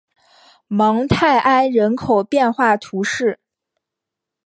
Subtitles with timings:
[0.67, 3.39] 芒泰埃人口变化图示